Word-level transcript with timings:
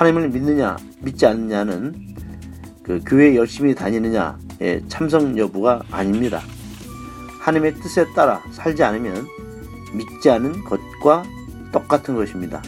하나님을 0.00 0.30
믿느냐 0.30 0.78
믿지 1.00 1.26
않느냐는 1.26 1.94
그 2.82 3.02
교회 3.04 3.36
열심히 3.36 3.74
다니느냐의 3.74 4.82
참석 4.88 5.36
여부가 5.36 5.82
아닙니다. 5.90 6.40
하나님의 7.38 7.74
뜻에 7.74 8.06
따라 8.14 8.42
살지 8.50 8.82
않으면 8.82 9.26
믿지 9.92 10.30
않은 10.30 10.64
것과 10.64 11.22
똑같은 11.70 12.14
것입니다. 12.14 12.62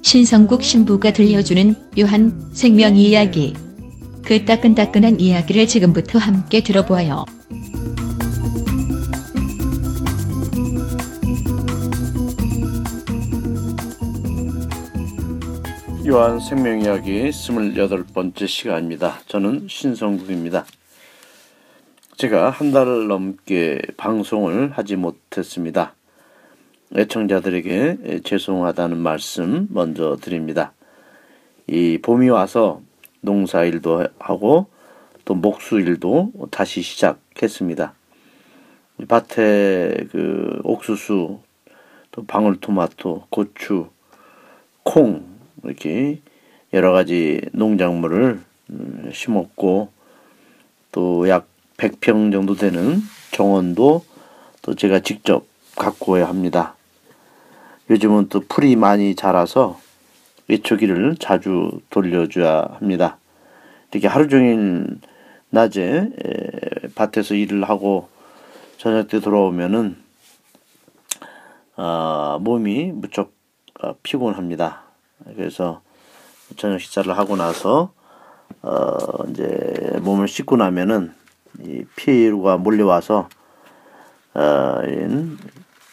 신성국 0.00 0.62
신부가 0.62 1.12
들려주는 1.12 1.74
요한 1.98 2.50
생명 2.54 2.96
이야기. 2.96 3.54
그 4.24 4.46
따끈따끈한 4.46 5.20
이야기를 5.20 5.66
지금부터 5.66 6.18
함께 6.18 6.62
들어보아요. 6.62 7.26
요한 16.12 16.40
생명 16.40 16.82
이야기 16.82 17.30
28번째 17.30 18.46
시간입니다. 18.46 19.20
저는 19.28 19.66
신성국입니다. 19.66 20.66
제가 22.18 22.50
한 22.50 22.70
달을 22.70 23.06
넘게 23.08 23.80
방송을 23.96 24.72
하지 24.72 24.96
못했습니다. 24.96 25.94
애청자들에게 26.94 28.20
죄송하다는 28.24 28.98
말씀 28.98 29.68
먼저 29.70 30.18
드립니다. 30.20 30.74
이 31.66 31.98
봄이 32.02 32.28
와서 32.28 32.82
농사일도 33.22 34.08
하고 34.18 34.66
또 35.24 35.34
목수일도 35.34 36.32
다시 36.50 36.82
시작했습니다. 36.82 37.94
밭에 39.08 40.08
그 40.12 40.60
옥수수, 40.62 41.40
또 42.10 42.26
방울토마토, 42.26 43.28
고추, 43.30 43.88
콩 44.82 45.31
이렇게 45.64 46.20
여러 46.72 46.92
가지 46.92 47.40
농작물을 47.52 48.40
음, 48.70 49.10
심었고 49.12 49.90
또 50.92 51.26
약 51.28 51.46
100평 51.76 52.30
정도 52.32 52.54
되는 52.54 53.00
정원도 53.32 54.04
또 54.62 54.74
제가 54.74 55.00
직접 55.00 55.44
가꾸어야 55.76 56.28
합니다. 56.28 56.76
요즘은 57.90 58.28
또 58.28 58.40
풀이 58.40 58.76
많이 58.76 59.16
자라서 59.16 59.80
외초기를 60.48 61.16
자주 61.18 61.80
돌려줘야 61.90 62.76
합니다. 62.78 63.18
이렇게 63.90 64.06
하루 64.06 64.28
종일 64.28 64.86
낮에 65.50 66.08
밭에서 66.94 67.34
일을 67.34 67.64
하고 67.64 68.08
저녁 68.76 69.08
때 69.08 69.20
돌아오면은 69.20 69.96
어, 71.76 72.38
몸이 72.40 72.92
무척 72.92 73.32
어, 73.80 73.94
피곤합니다. 74.02 74.91
그래서 75.36 75.82
저녁 76.56 76.80
식사를 76.80 77.16
하고 77.16 77.36
나서 77.36 77.92
어, 78.62 79.24
이제 79.30 79.98
몸을 80.02 80.28
씻고 80.28 80.56
나면은 80.56 81.12
이 81.60 81.84
피로가 81.96 82.56
몰려와서 82.58 83.28
어, 84.34 84.78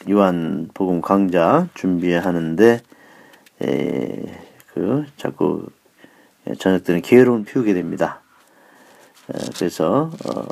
요한 0.09 0.69
복음 0.73 1.01
강좌 1.01 1.67
준비하는데 1.73 2.81
에, 3.63 4.39
그 4.73 5.05
자꾸 5.17 5.67
저녁 6.59 6.83
때는 6.83 7.01
게으름을 7.01 7.43
피우게 7.45 7.73
됩니다. 7.73 8.21
에, 9.29 9.37
그래서 9.57 10.11
어, 10.25 10.43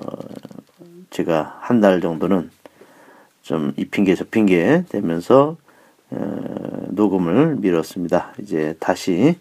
제가 1.09 1.57
한 1.61 1.81
달 1.81 2.01
정도는 2.01 2.51
좀 3.43 3.73
이 3.77 3.85
핑계 3.85 4.13
저 4.15 4.25
핑계 4.25 4.83
되면서 4.89 5.55
어, 6.09 6.55
녹음을 6.97 7.55
미뤘습니다. 7.55 8.33
이제 8.41 8.75
다시 8.81 9.37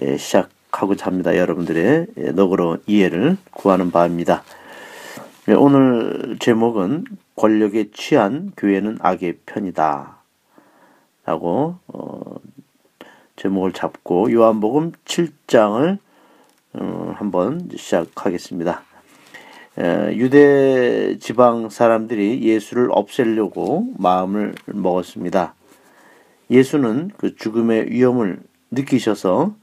에, 0.00 0.16
시작하고자 0.16 1.06
합니다. 1.06 1.36
여러분들의 1.36 2.06
너그러운 2.34 2.82
이해를 2.88 3.36
구하는 3.52 3.92
바입니다. 3.92 4.42
네, 5.46 5.54
오늘 5.54 6.36
제목은 6.40 7.04
권력에 7.36 7.90
취한 7.92 8.50
교회는 8.56 8.98
악의 9.00 9.38
편이다. 9.46 10.18
라고 11.24 11.76
어, 11.86 12.36
제목을 13.36 13.72
잡고 13.72 14.32
요한복음 14.32 14.92
7장을 15.04 15.98
어, 16.72 17.14
한번 17.16 17.68
시작하겠습니다. 17.76 18.82
에, 19.78 20.16
유대 20.16 21.18
지방 21.18 21.68
사람들이 21.68 22.42
예수를 22.42 22.88
없애려고 22.90 23.86
마음을 23.98 24.54
먹었습니다. 24.66 25.54
예수는 26.50 27.12
그 27.16 27.36
죽음의 27.36 27.90
위험을 27.90 28.40
느끼셔서 28.70 29.54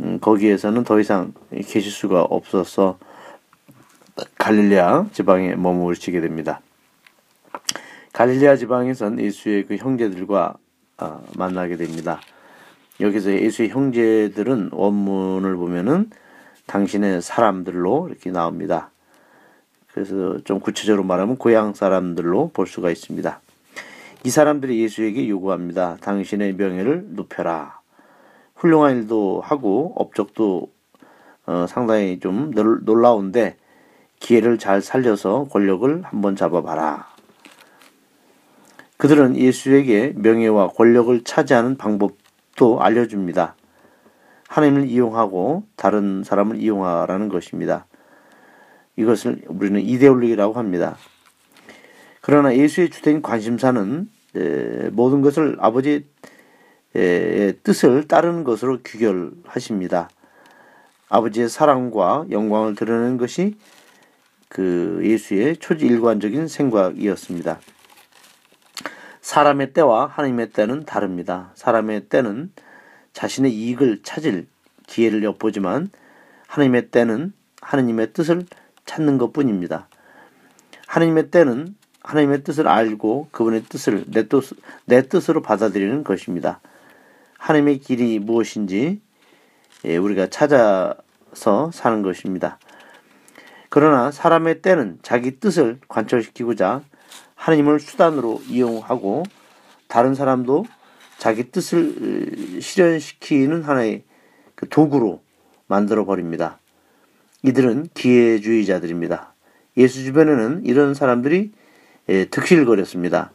음, 0.00 0.18
거기에서는 0.20 0.84
더 0.84 1.00
이상 1.00 1.32
계실 1.50 1.90
수가 1.90 2.22
없어서 2.22 2.98
갈릴레아 4.38 5.06
지방에 5.12 5.54
머무르시게 5.54 6.20
됩니다. 6.20 6.60
갈릴레아 8.12 8.56
지방에선 8.56 9.20
예수의 9.20 9.66
그 9.66 9.76
형제들과 9.76 10.54
아, 10.98 11.20
만나게 11.36 11.76
됩니다. 11.76 12.20
여기서 13.00 13.32
예수의 13.32 13.70
형제들은 13.70 14.70
원문을 14.72 15.56
보면은 15.56 16.10
당신의 16.66 17.22
사람들로 17.22 18.08
이렇게 18.08 18.30
나옵니다. 18.30 18.90
그래서 19.92 20.38
좀 20.44 20.60
구체적으로 20.60 21.04
말하면 21.04 21.36
고향 21.36 21.74
사람들로 21.74 22.50
볼 22.52 22.66
수가 22.66 22.90
있습니다. 22.90 23.40
이 24.24 24.30
사람들이 24.30 24.80
예수에게 24.82 25.28
요구합니다. 25.28 25.96
당신의 26.00 26.54
명예를 26.54 27.06
높여라. 27.10 27.80
훌륭한 28.54 28.98
일도 28.98 29.40
하고 29.40 29.92
업적도 29.96 30.70
어, 31.44 31.66
상당히 31.68 32.20
좀 32.20 32.52
놀라운데 32.52 33.56
기회를 34.20 34.58
잘 34.58 34.80
살려서 34.80 35.48
권력을 35.50 36.02
한번 36.04 36.36
잡아봐라. 36.36 37.08
그들은 38.96 39.36
예수에게 39.36 40.12
명예와 40.14 40.68
권력을 40.68 41.24
차지하는 41.24 41.76
방법도 41.76 42.80
알려줍니다. 42.80 43.56
하나님을 44.46 44.86
이용하고 44.86 45.64
다른 45.74 46.22
사람을 46.22 46.58
이용하라는 46.58 47.28
것입니다. 47.28 47.86
이것을 48.94 49.42
우리는 49.48 49.80
이데올로기라고 49.80 50.54
합니다. 50.54 50.96
그러나 52.22 52.56
예수의 52.56 52.88
주된 52.90 53.20
관심사는 53.20 54.08
모든 54.92 55.20
것을 55.20 55.56
아버지의 55.58 56.04
뜻을 57.62 58.06
따르는 58.08 58.44
것으로 58.44 58.78
귀결하십니다. 58.82 60.08
아버지의 61.08 61.48
사랑과 61.48 62.24
영광을 62.30 62.74
드러내는 62.76 63.18
것이 63.18 63.56
그 64.48 65.00
예수의 65.02 65.56
초지일관적인 65.56 66.46
생각이었습니다. 66.46 67.58
사람의 69.20 69.72
때와 69.72 70.06
하나님의 70.06 70.50
때는 70.50 70.84
다릅니다. 70.84 71.50
사람의 71.54 72.08
때는 72.08 72.52
자신의 73.12 73.52
이익을 73.52 74.02
찾을 74.02 74.46
기회를 74.86 75.24
엿보지만 75.24 75.90
하나님의 76.46 76.90
때는 76.90 77.32
하나님의 77.60 78.12
뜻을 78.12 78.46
찾는 78.84 79.18
것 79.18 79.32
뿐입니다. 79.32 79.88
하나님의 80.86 81.30
때는 81.30 81.74
하나님의 82.04 82.42
뜻을 82.42 82.68
알고 82.68 83.28
그분의 83.30 83.64
뜻을 83.64 84.04
내, 84.08 84.28
뜻, 84.28 84.44
내 84.84 85.02
뜻으로 85.08 85.42
받아들이는 85.42 86.04
것입니다. 86.04 86.60
하나님의 87.38 87.78
길이 87.78 88.18
무엇인지 88.18 89.00
예, 89.84 89.96
우리가 89.96 90.28
찾아서 90.28 91.70
사는 91.72 92.02
것입니다. 92.02 92.58
그러나 93.68 94.10
사람의 94.10 94.62
때는 94.62 94.98
자기 95.02 95.40
뜻을 95.40 95.78
관철시키고자 95.88 96.82
하나님을 97.34 97.80
수단으로 97.80 98.42
이용하고 98.46 99.24
다른 99.88 100.14
사람도 100.14 100.66
자기 101.18 101.50
뜻을 101.50 102.60
실현시키는 102.60 103.62
하나의 103.62 104.04
그 104.54 104.68
도구로 104.68 105.22
만들어 105.66 106.04
버립니다. 106.04 106.58
이들은 107.42 107.88
기회주의자들입니다. 107.94 109.34
예수 109.76 110.04
주변에는 110.04 110.64
이런 110.64 110.94
사람들이 110.94 111.52
득실거렸습니다. 112.06 113.32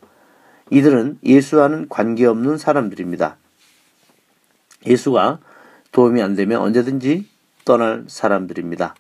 이들은 0.70 1.20
예수와는 1.24 1.88
관계없는 1.90 2.58
사람들입니다. 2.58 3.38
예수가 4.86 5.40
도움이 5.92 6.22
안 6.22 6.36
되면 6.36 6.62
언제든지 6.62 7.28
떠날 7.66 8.06
사람들입니다. 8.08 8.96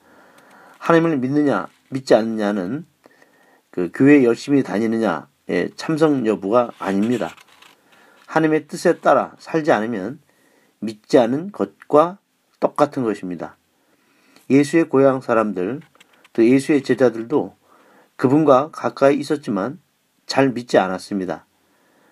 하나님을 0.80 1.18
믿느냐 1.18 1.68
믿지 1.90 2.16
않느냐는 2.16 2.86
그 3.70 3.92
교회 3.94 4.24
열심히 4.24 4.64
다니느냐의 4.64 5.72
참석 5.76 6.26
여부가 6.26 6.72
아닙니다. 6.80 7.30
하나님의 8.26 8.68
뜻에 8.68 9.00
따라 9.00 9.36
살지 9.40 9.72
않으면 9.72 10.20
믿지 10.80 11.18
않은 11.18 11.52
것과 11.52 12.20
똑같은 12.60 13.04
것입니다. 13.04 13.58
예수의 14.50 14.90
고향 14.90 15.22
사람들, 15.22 15.82
또 16.34 16.46
예수의 16.46 16.84
제자들도 16.84 17.57
그분과 18.18 18.72
가까이 18.72 19.16
있었지만 19.16 19.80
잘 20.26 20.50
믿지 20.50 20.78
않았습니다. 20.78 21.46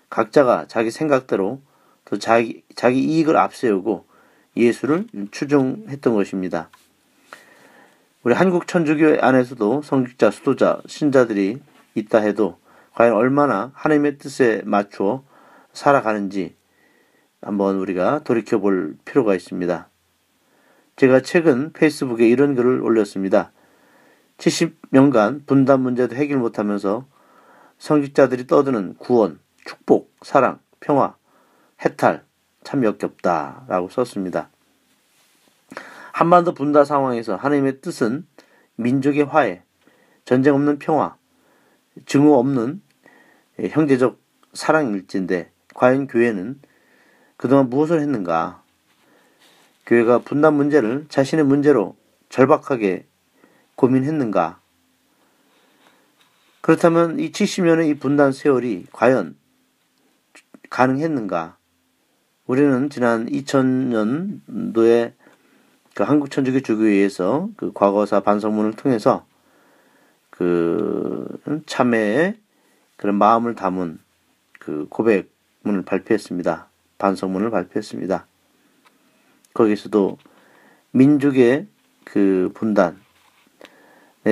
각자가 0.08 0.66
자기 0.68 0.90
생각대로 0.90 1.60
또 2.04 2.18
자기, 2.18 2.62
자기 2.74 3.00
이익을 3.02 3.36
앞세우고 3.36 4.06
예수를 4.56 5.06
추종했던 5.30 6.14
것입니다. 6.14 6.70
우리 8.22 8.34
한국 8.34 8.66
천주교 8.66 9.18
안에서도 9.20 9.82
성직자, 9.82 10.30
수도자, 10.30 10.80
신자들이 10.86 11.60
있다 11.94 12.18
해도 12.18 12.58
과연 12.94 13.14
얼마나 13.14 13.70
하나님의 13.74 14.18
뜻에 14.18 14.62
맞추어 14.64 15.22
살아가는지 15.72 16.56
한번 17.42 17.76
우리가 17.76 18.24
돌이켜 18.24 18.58
볼 18.58 18.96
필요가 19.04 19.34
있습니다. 19.34 19.88
제가 20.96 21.20
최근 21.20 21.72
페이스북에 21.72 22.26
이런 22.26 22.54
글을 22.54 22.80
올렸습니다. 22.80 23.52
70년간 24.38 25.46
분단 25.46 25.80
문제도 25.80 26.14
해결 26.14 26.38
못하면서 26.38 27.06
성직자들이 27.78 28.46
떠드는 28.46 28.96
구원, 28.98 29.38
축복, 29.64 30.14
사랑, 30.22 30.60
평화, 30.80 31.16
해탈 31.84 32.24
참 32.64 32.84
역겹다라고 32.84 33.88
썼습니다. 33.88 34.50
한반도 36.12 36.54
분다 36.54 36.84
상황에서 36.84 37.36
하나님의 37.36 37.80
뜻은 37.80 38.26
민족의 38.76 39.24
화해, 39.24 39.62
전쟁 40.24 40.54
없는 40.54 40.78
평화, 40.78 41.16
증오 42.06 42.34
없는 42.38 42.82
형제적 43.58 44.18
사랑일진데 44.52 45.50
과연 45.74 46.06
교회는 46.06 46.60
그동안 47.36 47.68
무엇을 47.68 48.00
했는가? 48.00 48.62
교회가 49.84 50.18
분단 50.20 50.54
문제를 50.54 51.06
자신의 51.08 51.44
문제로 51.44 51.96
절박하게 52.28 53.06
고민했는가? 53.76 54.60
그렇다면 56.60 57.20
이 57.20 57.30
70년의 57.30 57.88
이 57.88 57.94
분단 57.94 58.32
세월이 58.32 58.86
과연 58.92 59.36
가능했는가? 60.68 61.56
우리는 62.46 62.90
지난 62.90 63.26
2000년도에 63.26 65.12
그 65.94 66.02
한국 66.02 66.30
천주교 66.30 66.60
주교회에서 66.60 67.50
그 67.56 67.72
과거사 67.72 68.20
반성문을 68.20 68.72
통해서 68.72 69.24
그 70.30 71.40
참회의 71.66 72.36
그런 72.96 73.14
마음을 73.16 73.54
담은 73.54 73.98
그 74.58 74.86
고백문을 74.90 75.82
발표했습니다. 75.84 76.68
반성문을 76.98 77.50
발표했습니다. 77.50 78.26
거기서도 79.54 80.18
민족의 80.90 81.66
그 82.04 82.50
분단에 82.54 83.05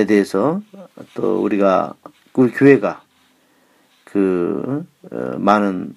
대해서 0.03 0.61
또 1.13 1.41
우리가 1.41 1.93
우리 2.33 2.51
교회가 2.51 3.01
그 4.03 4.85
어, 5.09 5.15
많은 5.37 5.95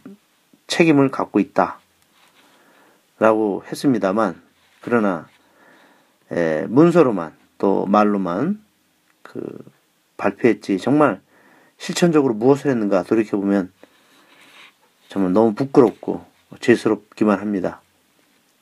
책임을 0.69 1.11
갖고 1.11 1.41
있다라고 1.41 1.81
했습니다만 3.67 4.41
그러나 4.81 5.29
에, 6.31 6.67
문서로만 6.69 7.35
또 7.59 7.87
말로만 7.87 8.63
그 9.23 9.59
발표했지 10.17 10.79
정말 10.79 11.21
실천적으로 11.77 12.35
무엇을 12.35 12.71
했는가 12.71 13.03
돌이켜 13.03 13.37
보면 13.37 13.73
정말 15.09 15.33
너무 15.33 15.55
부끄럽고 15.55 16.25
죄스럽기만 16.61 17.41
합니다. 17.41 17.81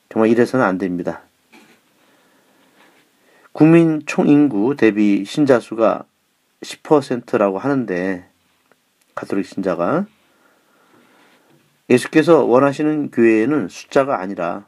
정말 0.09 0.29
이래서는 0.29 0.65
안 0.65 0.77
됩니다. 0.77 1.21
국민 3.57 4.03
총인구 4.05 4.75
대비 4.75 5.25
신자 5.25 5.59
수가 5.59 6.05
10%라고 6.61 7.57
하는데 7.57 8.29
가톨릭 9.15 9.47
신자가 9.47 10.05
예수께서 11.89 12.43
원하시는 12.43 13.09
교회는 13.09 13.67
숫자가 13.67 14.19
아니라 14.19 14.67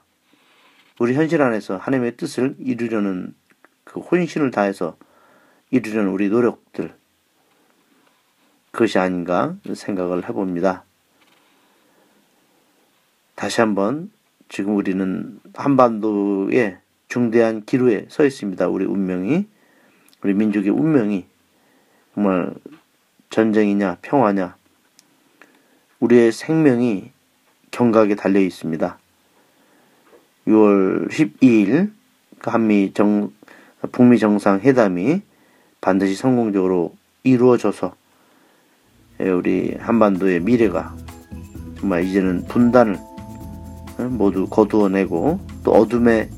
우리 0.97 1.13
현실 1.13 1.39
안에서 1.39 1.77
하나님의 1.77 2.17
뜻을 2.17 2.55
이루려는 2.57 3.35
그 3.83 3.99
혼신을 3.99 4.49
다해서 4.49 4.97
이루려는 5.69 6.09
우리 6.09 6.29
노력들 6.29 6.91
그것이 8.71 8.97
아닌가 8.97 9.55
생각을 9.71 10.27
해봅니다. 10.27 10.83
다시 13.35 13.61
한번 13.61 14.09
지금 14.47 14.75
우리는 14.75 15.39
한반도의 15.53 16.79
중대한 17.09 17.65
기로에 17.65 18.05
서 18.07 18.23
있습니다. 18.23 18.67
우리 18.67 18.85
운명이 18.85 19.47
우리 20.23 20.33
민족의 20.33 20.69
운명이 20.69 21.25
정말 22.13 22.53
전쟁이냐 23.31 23.97
평화냐 24.01 24.55
우리의 25.99 26.31
생명이 26.31 27.11
경각에 27.71 28.15
달려 28.15 28.39
있습니다. 28.39 28.97
6월 30.47 31.09
12일 31.09 31.91
그 32.39 32.49
한미 32.49 32.93
정 32.93 33.31
북미 33.91 34.19
정상 34.19 34.59
회담이 34.59 35.21
반드시 35.81 36.15
성공적으로 36.15 36.95
이루어져서 37.23 37.95
예, 39.21 39.29
우리 39.29 39.75
한반도의 39.79 40.41
미래가 40.41 40.95
정말 41.79 42.03
이제는 42.03 42.45
분단을 42.45 42.95
어, 43.97 44.03
모두 44.03 44.47
거두어내고 44.47 45.39
또 45.63 45.71
어둠의 45.71 46.29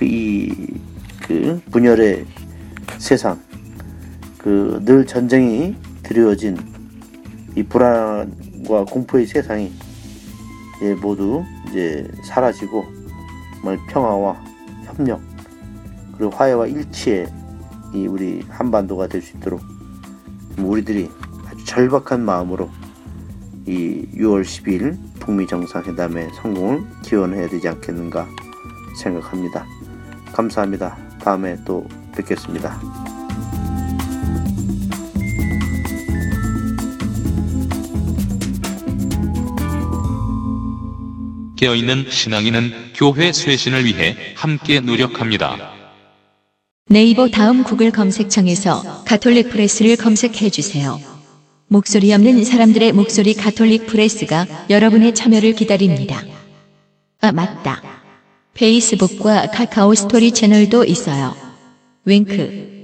그 0.00 0.04
이그 0.06 0.80
그 1.26 1.62
분열의 1.70 2.24
세상 2.98 3.38
그 4.38 4.80
늘 4.82 5.04
전쟁이 5.06 5.76
드리워진 6.02 6.56
이 7.54 7.62
불안과 7.62 8.84
공포의 8.86 9.26
세상이 9.26 9.70
예, 10.82 10.94
모두 10.94 11.44
이제 11.68 12.10
사라지고 12.24 12.82
정말 13.56 13.78
평화와 13.90 14.42
협력 14.86 15.20
그리고 16.16 16.32
화해와 16.34 16.66
일치의 16.66 17.26
이 17.92 18.06
우리 18.06 18.40
한반도가 18.48 19.06
될 19.06 19.20
수 19.20 19.36
있도록 19.36 19.60
우리들이 20.58 21.10
아주 21.46 21.64
절박한 21.66 22.24
마음으로 22.24 22.70
이 23.66 24.06
6월 24.14 24.42
10일 24.42 24.96
북미 25.20 25.46
정상회담의 25.46 26.30
성공을 26.40 26.82
기원해야 27.02 27.48
되지 27.48 27.68
않겠는가 27.68 28.26
생각합니다. 28.96 29.66
감사합니다. 30.32 30.96
다음에 31.22 31.56
또 31.64 31.86
뵙겠습니다. 32.16 32.80
깨어있는 41.56 42.06
신앙인은 42.08 42.72
교회 42.94 43.32
쇄신을 43.32 43.84
위해 43.84 44.16
함께 44.34 44.80
노력합니다. 44.80 45.72
네이버 46.88 47.28
다음 47.28 47.62
구글 47.62 47.90
검색창에서 47.90 49.04
가톨릭 49.04 49.50
프레스를 49.50 49.96
검색해 49.96 50.48
주세요. 50.50 50.98
목소리 51.68 52.12
없는 52.12 52.44
사람들의 52.44 52.92
목소리 52.92 53.34
가톨릭 53.34 53.86
프레스가 53.86 54.46
여러분의 54.70 55.14
참여를 55.14 55.52
기다립니다. 55.52 56.22
아, 57.20 57.30
맞다. 57.30 57.99
페이스북과 58.54 59.50
카카오 59.50 59.94
스토리 59.94 60.32
채널도 60.32 60.84
있어요. 60.84 61.34
윙크. 62.04 62.79